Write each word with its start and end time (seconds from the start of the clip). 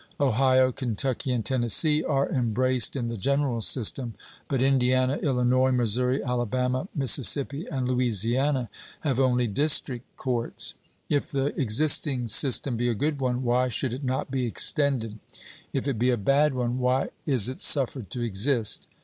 Ohio, 0.19 0.71
Kentucky, 0.71 1.31
and 1.31 1.45
Tennessee 1.45 2.03
are 2.03 2.27
embraced 2.31 2.95
in 2.95 3.05
the 3.05 3.17
general 3.17 3.61
system, 3.61 4.15
but 4.47 4.59
Indiana, 4.59 5.17
Illinois, 5.17 5.69
Missouri, 5.71 6.23
Alabama, 6.23 6.87
Mississippi, 6.95 7.67
and 7.67 7.87
Louisiana 7.87 8.67
have 9.01 9.19
only 9.19 9.45
district 9.45 10.07
courts. 10.17 10.73
If 11.07 11.29
the 11.31 11.53
existing 11.55 12.29
system 12.29 12.77
be 12.77 12.89
a 12.89 12.95
good 12.95 13.19
one, 13.21 13.43
why 13.43 13.69
should 13.69 13.93
it 13.93 14.03
not 14.03 14.31
be 14.31 14.47
extended? 14.47 15.19
If 15.71 15.87
it 15.87 15.99
be 15.99 16.09
a 16.09 16.17
bad 16.17 16.55
one, 16.55 16.79
why 16.79 17.09
is 17.27 17.47
it 17.47 17.61
suffered 17.61 18.09
to 18.09 18.23
exist? 18.23 18.87